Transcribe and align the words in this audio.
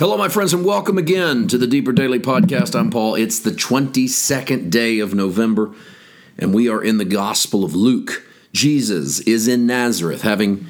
Hello, 0.00 0.16
my 0.16 0.30
friends, 0.30 0.54
and 0.54 0.64
welcome 0.64 0.96
again 0.96 1.46
to 1.48 1.58
the 1.58 1.66
Deeper 1.66 1.92
Daily 1.92 2.18
Podcast. 2.18 2.74
I'm 2.74 2.88
Paul. 2.88 3.16
It's 3.16 3.38
the 3.38 3.50
22nd 3.50 4.70
day 4.70 4.98
of 4.98 5.12
November, 5.12 5.74
and 6.38 6.54
we 6.54 6.70
are 6.70 6.82
in 6.82 6.96
the 6.96 7.04
Gospel 7.04 7.64
of 7.64 7.74
Luke. 7.74 8.26
Jesus 8.50 9.20
is 9.20 9.46
in 9.46 9.66
Nazareth, 9.66 10.22
having 10.22 10.66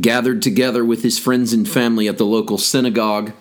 gathered 0.00 0.40
together 0.40 0.82
with 0.82 1.02
his 1.02 1.18
friends 1.18 1.52
and 1.52 1.68
family 1.68 2.08
at 2.08 2.16
the 2.16 2.24
local 2.24 2.56
synagogue. 2.56 3.34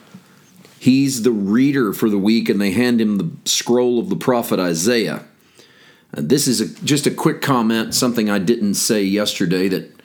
He's 0.78 1.24
the 1.24 1.32
reader 1.32 1.94
for 1.94 2.10
the 2.10 2.18
week, 2.18 2.50
and 2.50 2.60
they 2.60 2.72
hand 2.72 3.00
him 3.00 3.18
the 3.18 3.32
scroll 3.46 3.98
of 3.98 4.10
the 4.10 4.18
prophet 4.18 4.60
Isaiah. 4.60 5.24
Uh, 6.14 6.20
this 6.22 6.50
is 6.50 6.60
a, 6.60 6.84
just 6.84 7.08
a 7.08 7.12
quick 7.12 7.42
comment, 7.42 7.96
something 7.96 8.30
I 8.30 8.40
didn't 8.40 8.74
say 8.74 9.04
yesterday 9.04 9.70
that 9.70 10.02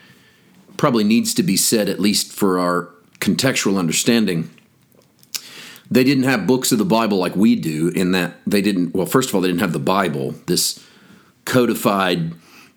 probably 0.77 1.03
needs 1.03 1.35
to 1.35 1.43
be 1.43 1.57
said, 1.57 1.89
at 1.89 1.99
least 1.99 2.33
for 2.33 2.61
our 2.61 2.89
contextual 3.19 3.81
understanding 3.81 4.49
they 5.91 6.05
didn't 6.05 6.25
have 6.25 6.47
books 6.47 6.73
of 6.73 6.79
the 6.79 6.85
Bible 6.85 7.19
like 7.19 7.37
we 7.37 7.57
do, 7.57 7.89
in 7.89 8.13
that 8.13 8.35
they 8.47 8.63
didn't, 8.63 8.95
well, 8.95 9.07
first 9.07 9.29
of 9.29 9.35
all, 9.35 9.41
they 9.41 9.49
didn't 9.49 9.61
have 9.61 9.73
the 9.73 9.79
Bible, 9.79 10.35
this 10.47 10.85
codified, 11.45 12.33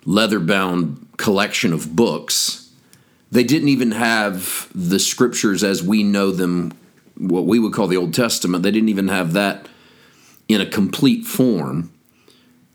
leather 0.05 0.39
bound 0.39 1.07
collection 1.17 1.73
of 1.73 1.95
books. 1.95 2.69
They 3.31 3.43
didn't 3.43 3.69
even 3.69 3.91
have 3.91 4.69
the 4.73 4.99
scriptures 4.99 5.63
as 5.63 5.83
we 5.83 6.03
know 6.03 6.31
them, 6.31 6.73
what 7.17 7.45
we 7.45 7.59
would 7.59 7.73
call 7.73 7.87
the 7.87 7.97
Old 7.97 8.13
Testament. 8.13 8.63
They 8.63 8.71
didn't 8.71 8.89
even 8.89 9.07
have 9.07 9.33
that 9.33 9.67
in 10.47 10.61
a 10.61 10.65
complete 10.65 11.25
form. 11.25 11.91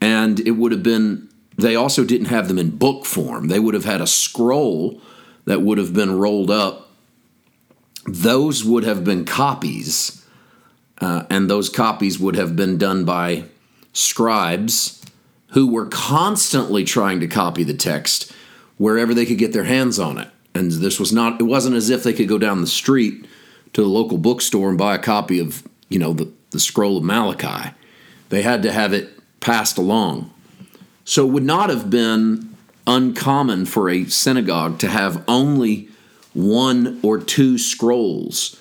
And 0.00 0.40
it 0.40 0.52
would 0.52 0.72
have 0.72 0.82
been, 0.82 1.28
they 1.56 1.76
also 1.76 2.04
didn't 2.04 2.26
have 2.26 2.48
them 2.48 2.58
in 2.58 2.76
book 2.76 3.06
form. 3.06 3.48
They 3.48 3.60
would 3.60 3.74
have 3.74 3.84
had 3.84 4.00
a 4.00 4.06
scroll 4.06 5.00
that 5.44 5.62
would 5.62 5.78
have 5.78 5.94
been 5.94 6.18
rolled 6.18 6.50
up. 6.50 6.90
Those 8.06 8.64
would 8.64 8.84
have 8.84 9.04
been 9.04 9.24
copies 9.24 10.21
uh, 11.02 11.26
and 11.28 11.50
those 11.50 11.68
copies 11.68 12.20
would 12.20 12.36
have 12.36 12.54
been 12.54 12.78
done 12.78 13.04
by 13.04 13.42
scribes 13.92 15.04
who 15.48 15.66
were 15.66 15.86
constantly 15.86 16.84
trying 16.84 17.18
to 17.18 17.26
copy 17.26 17.64
the 17.64 17.74
text 17.74 18.32
wherever 18.78 19.12
they 19.12 19.26
could 19.26 19.36
get 19.36 19.52
their 19.52 19.64
hands 19.64 19.98
on 19.98 20.16
it. 20.16 20.28
And 20.54 20.70
this 20.70 21.00
was 21.00 21.12
not, 21.12 21.40
it 21.40 21.44
wasn't 21.44 21.74
as 21.74 21.90
if 21.90 22.04
they 22.04 22.12
could 22.12 22.28
go 22.28 22.38
down 22.38 22.60
the 22.60 22.68
street 22.68 23.26
to 23.72 23.82
the 23.82 23.88
local 23.88 24.16
bookstore 24.16 24.68
and 24.68 24.78
buy 24.78 24.94
a 24.94 24.98
copy 24.98 25.40
of, 25.40 25.64
you 25.88 25.98
know, 25.98 26.12
the, 26.12 26.30
the 26.50 26.60
scroll 26.60 26.98
of 26.98 27.02
Malachi. 27.02 27.74
They 28.28 28.42
had 28.42 28.62
to 28.62 28.70
have 28.70 28.92
it 28.92 29.10
passed 29.40 29.78
along. 29.78 30.32
So 31.04 31.26
it 31.26 31.32
would 31.32 31.42
not 31.42 31.68
have 31.68 31.90
been 31.90 32.56
uncommon 32.86 33.66
for 33.66 33.90
a 33.90 34.04
synagogue 34.04 34.78
to 34.78 34.88
have 34.88 35.24
only 35.26 35.88
one 36.32 37.00
or 37.02 37.18
two 37.18 37.58
scrolls 37.58 38.56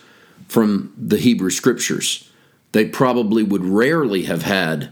from 0.47 0.91
the 0.97 1.17
Hebrew 1.17 1.51
scriptures 1.51 2.27
they 2.71 2.85
probably 2.85 3.43
would 3.43 3.65
rarely 3.65 4.23
have 4.23 4.43
had 4.43 4.91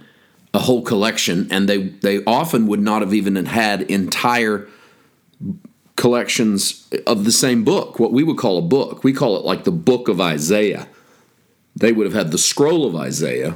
a 0.53 0.59
whole 0.59 0.81
collection, 0.81 1.47
and 1.51 1.69
they, 1.69 1.77
they 1.77 2.23
often 2.25 2.67
would 2.67 2.81
not 2.81 3.01
have 3.01 3.13
even 3.13 3.45
had 3.45 3.81
entire 3.83 4.67
collections 5.95 6.87
of 7.05 7.25
the 7.25 7.31
same 7.31 7.63
book, 7.63 7.99
what 7.99 8.11
we 8.11 8.23
would 8.23 8.37
call 8.37 8.57
a 8.57 8.61
book. 8.61 9.03
We 9.03 9.13
call 9.13 9.37
it 9.37 9.45
like 9.45 9.63
the 9.63 9.71
book 9.71 10.07
of 10.07 10.19
Isaiah. 10.19 10.87
They 11.75 11.91
would 11.91 12.05
have 12.05 12.15
had 12.15 12.31
the 12.31 12.37
scroll 12.37 12.85
of 12.85 12.95
Isaiah, 12.95 13.55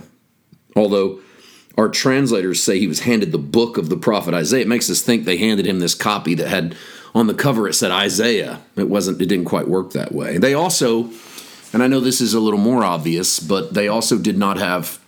although 0.76 1.20
our 1.78 1.90
translators 1.90 2.62
say 2.62 2.80
he 2.80 2.88
was 2.88 3.02
handed 3.02 3.32
the 3.32 3.38
book 3.38 3.78
of 3.78 3.90
the 3.90 3.98
prophet 3.98 4.34
Isaiah. 4.34 4.62
It 4.62 4.68
makes 4.68 4.90
us 4.90 5.02
think 5.02 5.26
they 5.26 5.38
handed 5.38 5.66
him 5.66 5.80
this 5.80 5.96
copy 5.96 6.36
that 6.36 6.48
had 6.48 6.76
on 7.16 7.28
the 7.28 7.34
cover 7.34 7.68
it 7.68 7.74
said 7.74 7.92
Isaiah. 7.92 8.62
It 8.76 8.90
wasn't 8.90 9.22
it 9.22 9.28
didn't 9.28 9.46
quite 9.46 9.68
work 9.68 9.92
that 9.94 10.14
way. 10.14 10.38
They 10.38 10.54
also 10.54 11.10
and 11.74 11.82
I 11.82 11.88
know 11.88 12.00
this 12.00 12.22
is 12.22 12.34
a 12.34 12.40
little 12.40 12.60
more 12.60 12.84
obvious, 12.84 13.40
but 13.40 13.74
they 13.74 13.88
also 13.88 14.18
did 14.20 14.38
not 14.38 14.58
have 14.58 15.00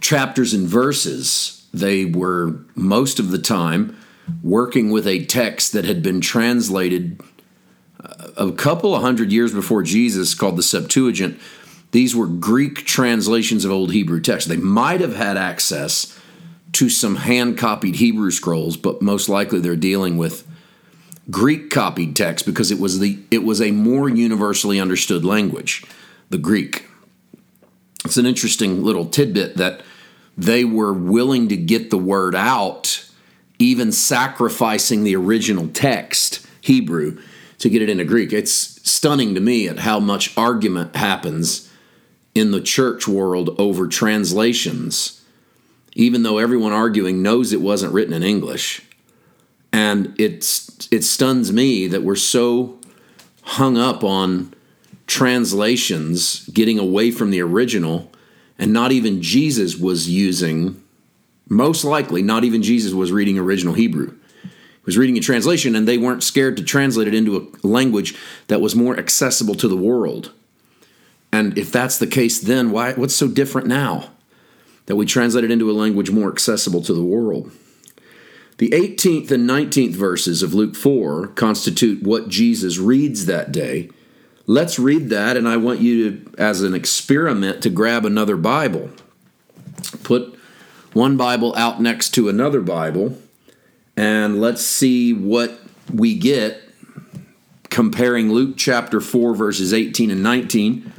chapters 0.00 0.54
and 0.54 0.66
verses. 0.66 1.66
They 1.72 2.06
were 2.06 2.60
most 2.74 3.18
of 3.18 3.30
the 3.30 3.38
time 3.38 3.96
working 4.42 4.90
with 4.90 5.06
a 5.06 5.24
text 5.26 5.72
that 5.72 5.84
had 5.84 6.02
been 6.02 6.20
translated 6.20 7.20
uh, 8.02 8.28
a 8.36 8.52
couple 8.52 8.94
of 8.94 9.02
hundred 9.02 9.32
years 9.32 9.52
before 9.52 9.82
Jesus 9.82 10.34
called 10.34 10.56
the 10.56 10.62
Septuagint. 10.62 11.38
These 11.90 12.16
were 12.16 12.26
Greek 12.26 12.84
translations 12.86 13.64
of 13.64 13.70
Old 13.70 13.92
Hebrew 13.92 14.20
texts. 14.20 14.48
They 14.48 14.56
might 14.56 15.00
have 15.00 15.14
had 15.14 15.36
access 15.36 16.18
to 16.72 16.88
some 16.88 17.16
hand 17.16 17.56
copied 17.56 17.96
Hebrew 17.96 18.30
scrolls, 18.30 18.76
but 18.76 19.00
most 19.00 19.28
likely 19.28 19.60
they're 19.60 19.76
dealing 19.76 20.16
with 20.16 20.46
Greek 21.30 21.70
copied 21.70 22.14
text 22.14 22.44
because 22.44 22.70
it 22.70 22.78
was 22.78 22.98
the 22.98 23.18
it 23.30 23.44
was 23.44 23.60
a 23.60 23.70
more 23.70 24.08
universally 24.08 24.78
understood 24.78 25.24
language, 25.24 25.84
the 26.30 26.38
Greek. 26.38 26.86
It's 28.04 28.18
an 28.18 28.26
interesting 28.26 28.82
little 28.84 29.06
tidbit 29.06 29.56
that 29.56 29.82
they 30.36 30.64
were 30.64 30.92
willing 30.92 31.48
to 31.48 31.56
get 31.56 31.90
the 31.90 31.98
word 31.98 32.34
out, 32.34 33.08
even 33.58 33.92
sacrificing 33.92 35.04
the 35.04 35.16
original 35.16 35.68
text, 35.68 36.46
Hebrew, 36.60 37.18
to 37.58 37.70
get 37.70 37.82
it 37.82 37.88
into 37.88 38.04
Greek. 38.04 38.32
It's 38.32 38.52
stunning 38.88 39.34
to 39.34 39.40
me 39.40 39.68
at 39.68 39.80
how 39.80 40.00
much 40.00 40.36
argument 40.36 40.96
happens 40.96 41.70
in 42.34 42.50
the 42.50 42.60
church 42.60 43.08
world 43.08 43.54
over 43.58 43.86
translations, 43.86 45.22
even 45.94 46.24
though 46.24 46.38
everyone 46.38 46.72
arguing 46.72 47.22
knows 47.22 47.52
it 47.52 47.60
wasn't 47.60 47.92
written 47.92 48.12
in 48.12 48.22
English. 48.22 48.82
And 49.74 50.14
it's 50.20 50.86
it 50.92 51.02
stuns 51.02 51.52
me 51.52 51.88
that 51.88 52.04
we're 52.04 52.14
so 52.14 52.78
hung 53.42 53.76
up 53.76 54.04
on 54.04 54.54
translations 55.08 56.48
getting 56.50 56.78
away 56.78 57.10
from 57.10 57.32
the 57.32 57.40
original 57.40 58.12
and 58.56 58.72
not 58.72 58.92
even 58.92 59.20
Jesus 59.20 59.76
was 59.76 60.08
using 60.08 60.80
most 61.48 61.82
likely 61.82 62.22
not 62.22 62.44
even 62.44 62.62
Jesus 62.62 62.92
was 62.92 63.10
reading 63.10 63.36
original 63.36 63.74
Hebrew. 63.74 64.16
He 64.44 64.86
was 64.86 64.96
reading 64.96 65.18
a 65.18 65.20
translation 65.20 65.74
and 65.74 65.88
they 65.88 65.98
weren't 65.98 66.22
scared 66.22 66.56
to 66.58 66.62
translate 66.62 67.08
it 67.08 67.14
into 67.14 67.36
a 67.36 67.66
language 67.66 68.16
that 68.46 68.60
was 68.60 68.76
more 68.76 68.96
accessible 68.96 69.56
to 69.56 69.66
the 69.66 69.76
world. 69.76 70.30
And 71.32 71.58
if 71.58 71.72
that's 71.72 71.98
the 71.98 72.06
case 72.06 72.38
then 72.40 72.70
why 72.70 72.92
what's 72.92 73.16
so 73.16 73.26
different 73.26 73.66
now 73.66 74.10
that 74.86 74.94
we 74.94 75.04
translate 75.04 75.42
it 75.42 75.50
into 75.50 75.68
a 75.68 75.72
language 75.72 76.12
more 76.12 76.30
accessible 76.30 76.82
to 76.82 76.94
the 76.94 77.02
world? 77.02 77.50
The 78.58 78.70
18th 78.70 79.32
and 79.32 79.48
19th 79.48 79.94
verses 79.94 80.42
of 80.42 80.54
Luke 80.54 80.76
4 80.76 81.28
constitute 81.28 82.02
what 82.04 82.28
Jesus 82.28 82.78
reads 82.78 83.26
that 83.26 83.50
day. 83.50 83.90
Let's 84.46 84.78
read 84.78 85.08
that, 85.10 85.36
and 85.36 85.48
I 85.48 85.56
want 85.56 85.80
you 85.80 86.10
to, 86.10 86.34
as 86.38 86.62
an 86.62 86.74
experiment, 86.74 87.62
to 87.62 87.70
grab 87.70 88.04
another 88.04 88.36
Bible. 88.36 88.90
Put 90.04 90.38
one 90.92 91.16
Bible 91.16 91.54
out 91.56 91.80
next 91.80 92.10
to 92.10 92.28
another 92.28 92.60
Bible, 92.60 93.18
and 93.96 94.40
let's 94.40 94.64
see 94.64 95.12
what 95.12 95.58
we 95.92 96.16
get 96.16 96.62
comparing 97.70 98.30
Luke 98.30 98.54
chapter 98.56 99.00
4, 99.00 99.34
verses 99.34 99.72
18 99.72 100.12
and 100.12 100.22
19, 100.22 100.92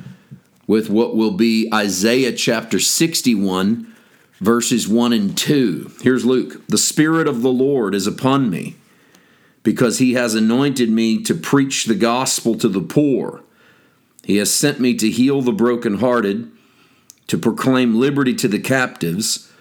with 0.68 0.90
what 0.90 1.16
will 1.16 1.32
be 1.32 1.70
Isaiah 1.74 2.34
chapter 2.34 2.82
61 2.82 3.95
verses 4.40 4.88
1 4.88 5.14
and 5.14 5.38
2. 5.38 5.92
Here's 6.02 6.26
Luke 6.26 6.66
The 6.68 6.78
Spirit 6.78 7.28
of 7.28 7.42
the 7.42 7.52
Lord 7.52 7.96
is 7.96 8.08
upon 8.08 8.50
me, 8.50 8.76
because 9.64 10.00
he 10.00 10.14
has 10.14 10.36
anointed 10.36 10.90
me 10.90 11.22
to 11.24 11.34
preach 11.34 11.86
the 11.86 11.96
gospel 11.96 12.56
to 12.56 12.68
the 12.68 12.82
poor. 12.82 13.42
He 14.24 14.38
has 14.38 14.54
sent 14.54 14.80
me 14.80 14.96
to 14.96 15.10
heal 15.10 15.42
the 15.42 15.52
brokenhearted, 15.52 16.52
to 17.28 17.38
proclaim 17.38 18.00
liberty 18.00 18.34
to 18.36 18.48
the 18.48 18.60
captives, 18.60 19.52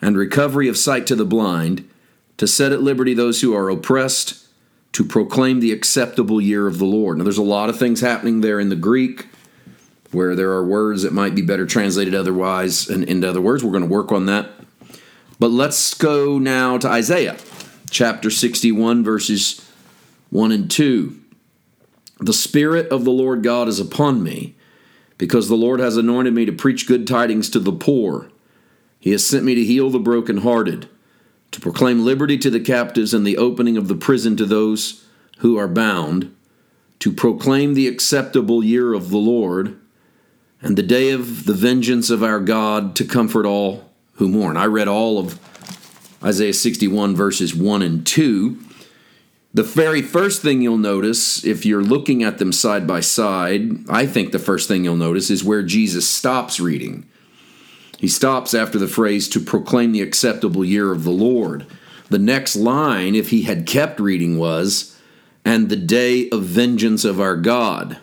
and 0.00 0.16
recovery 0.16 0.68
of 0.68 0.76
sight 0.76 1.06
to 1.06 1.14
the 1.14 1.24
blind, 1.24 1.88
to 2.36 2.46
set 2.46 2.72
at 2.72 2.82
liberty 2.82 3.14
those 3.14 3.40
who 3.40 3.54
are 3.54 3.70
oppressed, 3.70 4.46
to 4.92 5.04
proclaim 5.04 5.60
the 5.60 5.72
acceptable 5.72 6.40
year 6.40 6.66
of 6.66 6.78
the 6.78 6.84
Lord. 6.84 7.18
Now, 7.18 7.24
there's 7.24 7.38
a 7.38 7.42
lot 7.42 7.68
of 7.68 7.78
things 7.78 8.00
happening 8.00 8.40
there 8.40 8.60
in 8.60 8.68
the 8.68 8.76
Greek 8.76 9.26
where 10.14 10.34
there 10.34 10.52
are 10.52 10.64
words 10.64 11.02
that 11.02 11.12
might 11.12 11.34
be 11.34 11.42
better 11.42 11.66
translated 11.66 12.14
otherwise 12.14 12.88
and 12.88 13.04
into 13.04 13.28
other 13.28 13.40
words. 13.40 13.64
We're 13.64 13.72
going 13.72 13.82
to 13.82 13.88
work 13.88 14.12
on 14.12 14.26
that. 14.26 14.50
But 15.38 15.50
let's 15.50 15.94
go 15.94 16.38
now 16.38 16.78
to 16.78 16.88
Isaiah 16.88 17.36
chapter 17.90 18.30
61, 18.30 19.04
verses 19.04 19.68
1 20.30 20.52
and 20.52 20.70
2. 20.70 21.20
The 22.20 22.32
Spirit 22.32 22.88
of 22.88 23.04
the 23.04 23.10
Lord 23.10 23.42
God 23.42 23.68
is 23.68 23.80
upon 23.80 24.22
me, 24.22 24.54
because 25.18 25.48
the 25.48 25.56
Lord 25.56 25.80
has 25.80 25.96
anointed 25.96 26.32
me 26.32 26.44
to 26.44 26.52
preach 26.52 26.86
good 26.86 27.06
tidings 27.06 27.50
to 27.50 27.60
the 27.60 27.72
poor. 27.72 28.30
He 28.98 29.10
has 29.10 29.26
sent 29.26 29.44
me 29.44 29.54
to 29.54 29.64
heal 29.64 29.90
the 29.90 29.98
brokenhearted, 29.98 30.88
to 31.50 31.60
proclaim 31.60 32.04
liberty 32.04 32.38
to 32.38 32.50
the 32.50 32.60
captives 32.60 33.12
and 33.12 33.26
the 33.26 33.36
opening 33.36 33.76
of 33.76 33.88
the 33.88 33.94
prison 33.94 34.36
to 34.38 34.46
those 34.46 35.04
who 35.38 35.58
are 35.58 35.68
bound, 35.68 36.34
to 37.00 37.12
proclaim 37.12 37.74
the 37.74 37.88
acceptable 37.88 38.64
year 38.64 38.94
of 38.94 39.10
the 39.10 39.18
Lord 39.18 39.78
and 40.64 40.78
the 40.78 40.82
day 40.82 41.10
of 41.10 41.44
the 41.44 41.52
vengeance 41.52 42.08
of 42.08 42.22
our 42.22 42.40
God 42.40 42.96
to 42.96 43.04
comfort 43.04 43.44
all 43.44 43.90
who 44.14 44.28
mourn. 44.28 44.56
I 44.56 44.64
read 44.64 44.88
all 44.88 45.18
of 45.18 45.38
Isaiah 46.24 46.54
61, 46.54 47.14
verses 47.14 47.54
1 47.54 47.82
and 47.82 48.06
2. 48.06 48.58
The 49.52 49.62
very 49.62 50.00
first 50.00 50.40
thing 50.40 50.62
you'll 50.62 50.78
notice, 50.78 51.44
if 51.44 51.66
you're 51.66 51.82
looking 51.82 52.22
at 52.22 52.38
them 52.38 52.50
side 52.50 52.86
by 52.86 53.00
side, 53.00 53.88
I 53.90 54.06
think 54.06 54.32
the 54.32 54.38
first 54.38 54.66
thing 54.66 54.84
you'll 54.84 54.96
notice 54.96 55.28
is 55.28 55.44
where 55.44 55.62
Jesus 55.62 56.08
stops 56.08 56.58
reading. 56.58 57.06
He 57.98 58.08
stops 58.08 58.54
after 58.54 58.78
the 58.78 58.88
phrase 58.88 59.28
to 59.28 59.40
proclaim 59.40 59.92
the 59.92 60.00
acceptable 60.00 60.64
year 60.64 60.92
of 60.92 61.04
the 61.04 61.10
Lord. 61.10 61.66
The 62.08 62.18
next 62.18 62.56
line, 62.56 63.14
if 63.14 63.28
he 63.28 63.42
had 63.42 63.66
kept 63.66 64.00
reading, 64.00 64.38
was, 64.38 64.98
and 65.44 65.68
the 65.68 65.76
day 65.76 66.30
of 66.30 66.42
vengeance 66.44 67.04
of 67.04 67.20
our 67.20 67.36
God. 67.36 67.98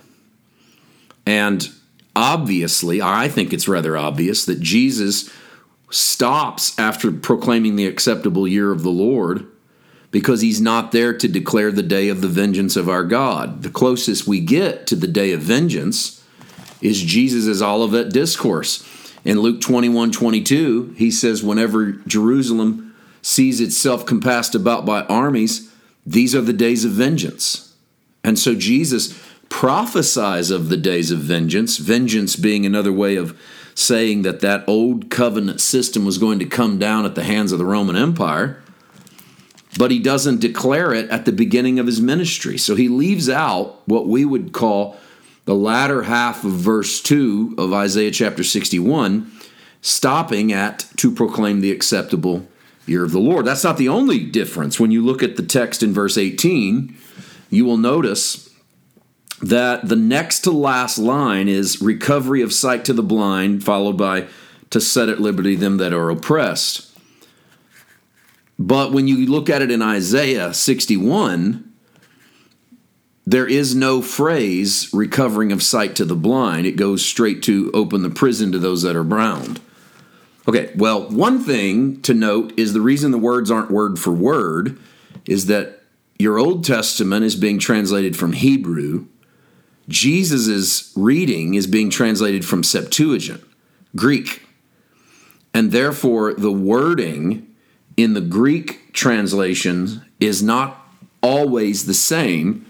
And 1.26 1.68
obviously, 2.16 3.02
I 3.02 3.28
think 3.28 3.54
it's 3.54 3.68
rather 3.68 3.98
obvious 3.98 4.46
that 4.46 4.60
Jesus 4.60 5.30
stops 5.90 6.78
after 6.80 7.12
proclaiming 7.12 7.76
the 7.76 7.86
acceptable 7.86 8.48
year 8.48 8.72
of 8.72 8.84
the 8.84 8.90
Lord 8.90 9.48
because 10.10 10.42
he's 10.42 10.62
not 10.62 10.92
there 10.92 11.18
to 11.18 11.28
declare 11.28 11.72
the 11.72 11.84
day 11.84 12.10
of 12.10 12.22
the 12.22 12.28
vengeance 12.28 12.76
of 12.76 12.90
our 12.90 13.04
God. 13.04 13.64
The 13.64 13.70
closest 13.70 14.28
we 14.28 14.40
get 14.42 14.88
to 14.88 14.96
the 14.96 15.08
day 15.08 15.32
of 15.32 15.42
vengeance 15.42 16.24
is 16.82 17.02
Jesus' 17.02 17.62
Olivet 17.62 18.12
discourse. 18.12 18.88
In 19.24 19.40
Luke 19.40 19.62
21 19.62 20.12
22, 20.12 20.96
he 20.98 21.12
says, 21.12 21.44
Whenever 21.44 21.92
Jerusalem 21.92 22.96
sees 23.22 23.62
itself 23.62 24.06
compassed 24.06 24.56
about 24.56 24.86
by 24.86 25.04
armies, 25.04 25.72
these 26.06 26.36
are 26.36 26.42
the 26.42 26.54
days 26.54 26.84
of 26.84 26.92
vengeance. 26.92 27.74
And 28.24 28.38
so 28.38 28.56
Jesus 28.56 29.18
prophesies 29.52 30.50
of 30.50 30.70
the 30.70 30.78
days 30.78 31.12
of 31.12 31.20
vengeance, 31.20 31.78
vengeance 31.78 32.36
being 32.36 32.66
another 32.66 32.92
way 32.92 33.16
of 33.16 33.40
saying 33.76 34.24
that 34.24 34.40
that 34.40 34.64
old 34.68 35.12
covenant 35.12 35.62
system 35.62 36.06
was 36.06 36.18
going 36.18 36.40
to 36.40 36.46
come 36.46 36.80
down 36.80 37.06
at 37.06 37.14
the 37.14 37.24
hands 37.24 37.52
of 37.52 37.60
the 37.60 37.66
Roman 37.66 37.96
Empire 37.96 38.62
but 39.78 39.92
he 39.92 40.00
doesn't 40.00 40.42
declare 40.42 40.94
it 40.94 41.10
at 41.10 41.26
the 41.26 41.32
beginning 41.32 41.80
of 41.80 41.86
his 41.86 42.02
ministry. 42.02 42.58
So 42.58 42.76
he 42.76 42.90
leaves 42.90 43.30
out 43.30 43.82
what 43.88 44.08
we 44.08 44.26
would 44.26 44.52
call 44.52 44.98
the 45.46 45.56
latter 45.56 46.04
half 46.04 46.44
of 46.44 46.52
verse 46.52 47.02
2 47.02 47.56
of 47.58 47.74
Isaiah 47.74 48.12
chapter 48.12 48.44
61, 48.44 49.32
stopping 49.82 50.52
at 50.52 50.86
to 50.98 51.12
proclaim 51.12 51.62
the 51.62 51.72
acceptable 51.72 52.48
year 52.86 53.04
of 53.04 53.12
the 53.12 53.20
Lord. 53.20 53.46
That's 53.46 53.64
not 53.64 53.78
the 53.78 53.90
only 53.90 54.20
difference. 54.20 54.80
When 54.80 54.92
you 54.92 55.04
look 55.04 55.24
at 55.24 55.38
the 55.38 55.44
text 55.44 55.82
in 55.82 55.94
verse 55.94 56.18
18, 56.18 56.96
you 57.50 57.66
will 57.66 57.78
notice 57.78 58.51
that 59.42 59.88
the 59.88 59.96
next 59.96 60.42
to 60.42 60.52
last 60.52 60.98
line 60.98 61.48
is 61.48 61.82
recovery 61.82 62.42
of 62.42 62.54
sight 62.54 62.86
to 62.86 62.94
the 62.94 63.04
blind, 63.04 63.64
followed 63.64 63.98
by 63.98 64.28
to 64.70 64.80
set 64.80 65.10
at 65.10 65.20
liberty 65.20 65.56
them 65.56 65.78
that 65.78 65.94
are 65.94 66.10
oppressed. 66.10 66.88
But 68.58 68.92
when 68.92 69.08
you 69.08 69.26
look 69.26 69.50
at 69.50 69.62
it 69.62 69.72
in 69.72 69.82
Isaiah 69.82 70.54
61, 70.54 71.72
there 73.26 73.48
is 73.48 73.74
no 73.74 74.02
phrase 74.02 74.90
recovering 74.94 75.52
of 75.52 75.64
sight 75.64 75.96
to 75.96 76.06
the 76.06 76.16
blind. 76.16 76.66
It 76.66 76.76
goes 76.76 77.06
straight 77.06 77.42
to 77.44 77.72
open 77.74 78.04
the 78.04 78.10
prison 78.10 78.52
to 78.52 78.60
those 78.60 78.84
that 78.84 78.96
are 78.96 79.04
bound. 79.04 79.60
Okay, 80.48 80.72
well, 80.76 81.08
one 81.10 81.40
thing 81.40 82.02
to 82.02 82.14
note 82.14 82.54
is 82.58 82.74
the 82.74 82.82
reason 82.82 83.12
the 83.12 83.18
words 83.18 83.52
aren't 83.52 83.72
word 83.72 84.00
for 84.00 84.12
word 84.12 84.78
is 85.26 85.46
that 85.48 85.84
your 86.18 86.38
Old 86.38 86.64
Testament 86.64 87.24
is 87.26 87.36
being 87.36 87.60
translated 87.60 88.18
from 88.18 88.34
Hebrew. 88.34 89.06
Jesus' 89.88 90.92
reading 90.96 91.54
is 91.54 91.68
being 91.68 91.90
translated 91.90 92.46
from 92.46 92.64
Septuagint, 92.64 93.44
Greek. 93.96 94.48
And 95.54 95.72
therefore, 95.72 96.34
the 96.34 96.52
wording 96.52 97.48
in 97.98 98.14
the 98.14 98.22
Greek 98.22 98.94
translation 98.94 100.04
is 100.20 100.42
not 100.42 100.78
always 101.22 101.86
the 101.86 101.94
same 101.94 102.66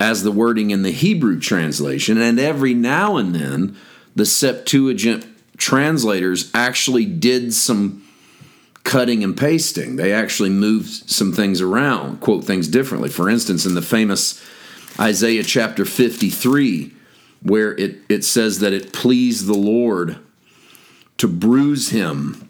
as 0.00 0.22
the 0.22 0.32
wording 0.32 0.70
in 0.70 0.82
the 0.82 0.90
Hebrew 0.90 1.40
translation. 1.40 2.20
And 2.20 2.38
every 2.38 2.74
now 2.74 3.16
and 3.16 3.34
then, 3.34 3.76
the 4.14 4.26
Septuagint 4.26 5.26
translators 5.56 6.50
actually 6.54 7.04
did 7.04 7.52
some 7.54 8.04
cutting 8.84 9.22
and 9.22 9.36
pasting. 9.36 9.96
They 9.96 10.12
actually 10.12 10.50
moved 10.50 11.10
some 11.10 11.32
things 11.32 11.60
around, 11.60 12.20
quote 12.20 12.44
things 12.44 12.68
differently. 12.68 13.08
For 13.08 13.28
instance, 13.28 13.66
in 13.66 13.74
the 13.74 13.82
famous 13.82 14.42
Isaiah 14.98 15.44
chapter 15.44 15.84
53, 15.84 16.92
where 17.42 17.76
it, 17.76 17.98
it 18.08 18.24
says 18.24 18.60
that 18.60 18.72
it 18.72 18.92
pleased 18.92 19.46
the 19.46 19.58
Lord 19.58 20.18
to 21.18 21.28
bruise 21.28 21.90
him 21.90 22.48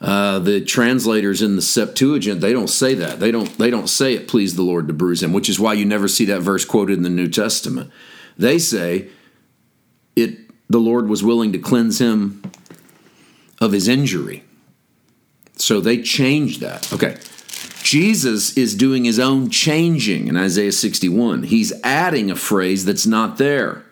uh, 0.00 0.38
the 0.38 0.64
translators 0.64 1.42
in 1.42 1.56
the 1.56 1.62
Septuagint 1.62 2.40
they 2.40 2.52
don't 2.52 2.70
say 2.70 2.94
that 2.94 3.18
they 3.18 3.32
don't 3.32 3.58
they 3.58 3.68
don't 3.68 3.88
say 3.88 4.14
it 4.14 4.28
pleased 4.28 4.56
the 4.56 4.62
Lord 4.62 4.86
to 4.86 4.94
bruise 4.94 5.22
him, 5.22 5.32
which 5.32 5.48
is 5.48 5.58
why 5.58 5.72
you 5.72 5.84
never 5.84 6.06
see 6.06 6.24
that 6.26 6.40
verse 6.40 6.64
quoted 6.64 6.96
in 6.96 7.02
the 7.02 7.10
New 7.10 7.28
Testament. 7.28 7.90
They 8.36 8.60
say 8.60 9.08
it 10.14 10.38
the 10.70 10.78
Lord 10.78 11.08
was 11.08 11.24
willing 11.24 11.52
to 11.52 11.58
cleanse 11.58 12.00
him 12.00 12.42
of 13.60 13.72
his 13.72 13.88
injury. 13.88 14.44
So 15.56 15.80
they 15.80 16.00
changed 16.00 16.60
that. 16.60 16.92
Okay. 16.92 17.16
Jesus 17.82 18.56
is 18.56 18.74
doing 18.74 19.04
his 19.04 19.18
own 19.18 19.50
changing 19.50 20.28
in 20.28 20.36
Isaiah 20.36 20.72
61. 20.72 21.44
He's 21.44 21.72
adding 21.82 22.30
a 22.30 22.36
phrase 22.36 22.84
that's 22.84 23.06
not 23.06 23.38
there. 23.38 23.84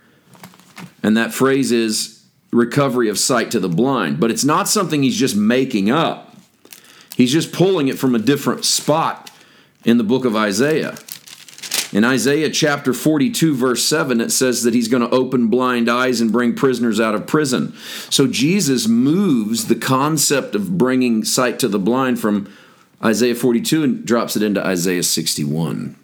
And 1.03 1.17
that 1.17 1.33
phrase 1.33 1.73
is 1.73 2.25
recovery 2.53 3.09
of 3.09 3.19
sight 3.19 3.51
to 3.53 3.61
the 3.61 3.69
blind. 3.69 4.19
But 4.19 4.31
it's 4.31 4.45
not 4.45 4.69
something 4.69 5.03
he's 5.03 5.19
just 5.19 5.37
making 5.37 5.91
up, 5.91 6.35
he's 7.17 7.33
just 7.33 7.53
pulling 7.53 7.89
it 7.89 7.99
from 7.99 8.15
a 8.15 8.19
different 8.19 8.65
spot 8.65 9.31
in 9.85 9.99
the 9.99 10.05
book 10.05 10.25
of 10.25 10.35
Isaiah. 10.35 10.97
In 11.93 12.05
Isaiah 12.05 12.51
chapter 12.51 12.93
42, 12.93 13.55
verse 13.55 13.85
7, 13.85 14.21
it 14.21 14.31
says 14.31 14.65
that 14.65 14.75
he's 14.75 14.89
going 14.89 15.09
to 15.09 15.15
open 15.15 15.47
blind 15.47 15.89
eyes 15.89 16.21
and 16.21 16.33
bring 16.33 16.55
prisoners 16.55 16.99
out 16.99 17.15
of 17.15 17.29
prison. 17.29 17.75
So 18.11 18.27
Jesus 18.27 18.89
moves 18.89 19.69
the 19.69 19.77
concept 19.77 20.57
of 20.57 20.77
bringing 20.77 21.25
sight 21.25 21.61
to 21.61 21.69
the 21.69 21.79
blind 21.79 22.19
from 22.19 22.53
Isaiah 23.05 23.35
42 23.35 23.85
and 23.85 24.05
drops 24.05 24.37
it 24.37 24.43
into 24.43 24.65
Isaiah 24.65 25.03
61. 25.03 25.97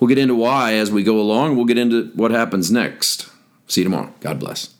We'll 0.00 0.08
get 0.08 0.18
into 0.18 0.34
why 0.34 0.74
as 0.74 0.90
we 0.90 1.02
go 1.02 1.20
along. 1.20 1.56
We'll 1.56 1.64
get 1.64 1.78
into 1.78 2.10
what 2.14 2.30
happens 2.30 2.70
next. 2.70 3.28
See 3.66 3.82
you 3.82 3.84
tomorrow. 3.84 4.12
God 4.20 4.38
bless. 4.38 4.77